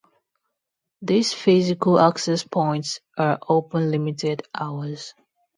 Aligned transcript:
These 1.03 1.31
physical 1.33 1.99
access 1.99 2.43
points 2.43 3.01
are 3.19 3.37
open 3.47 3.91
limited 3.91 4.41
hours. 4.51 5.13